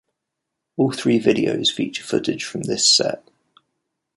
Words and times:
All 0.77 0.91
three 0.93 1.19
videos 1.19 1.71
feature 1.71 2.03
footage 2.03 2.43
from 2.43 2.63
this 2.63 2.89
set. 2.91 3.23